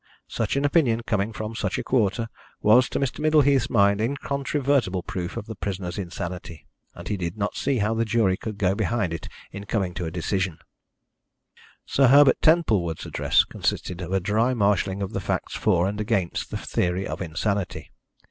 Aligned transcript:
Such 0.27 0.55
an 0.55 0.65
opinion, 0.65 1.01
coming 1.05 1.31
from 1.31 1.53
such 1.53 1.77
a 1.77 1.83
quarter, 1.83 2.27
was, 2.59 2.89
to 2.89 2.99
Mr. 2.99 3.19
Middleheath's 3.19 3.69
mind, 3.69 4.01
incontrovertible 4.01 5.03
proof 5.03 5.37
of 5.37 5.45
the 5.45 5.53
prisoner's 5.53 5.99
insanity, 5.99 6.65
and 6.95 7.07
he 7.07 7.15
did 7.17 7.37
not 7.37 7.55
see 7.55 7.77
how 7.77 7.93
the 7.93 8.03
jury 8.03 8.35
could 8.35 8.57
go 8.57 8.73
behind 8.73 9.13
it 9.13 9.29
in 9.51 9.67
coming 9.67 9.93
to 9.93 10.05
a 10.05 10.09
decision. 10.09 10.57
Sir 11.85 12.07
Herbert 12.07 12.41
Templewood's 12.41 13.05
address 13.05 13.43
consisted 13.43 14.01
of 14.01 14.11
a 14.11 14.19
dry 14.19 14.55
marshalling 14.55 15.03
of 15.03 15.13
the 15.13 15.21
facts 15.21 15.53
for 15.53 15.87
and 15.87 16.01
against 16.01 16.49
the 16.49 16.57
theory 16.57 17.05
of 17.05 17.21
insanity. 17.21 17.91